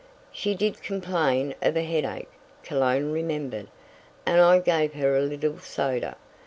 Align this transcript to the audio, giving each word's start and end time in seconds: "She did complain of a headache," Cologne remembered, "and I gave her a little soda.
"She 0.31 0.55
did 0.55 0.81
complain 0.81 1.53
of 1.61 1.77
a 1.77 1.83
headache," 1.83 2.31
Cologne 2.63 3.11
remembered, 3.11 3.67
"and 4.25 4.41
I 4.41 4.57
gave 4.57 4.93
her 4.95 5.15
a 5.15 5.21
little 5.21 5.59
soda. 5.59 6.17